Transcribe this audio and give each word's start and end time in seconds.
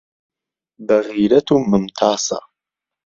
بهغيرەت 0.87 1.47
و 1.53 1.55
ممتاسه 1.71 2.39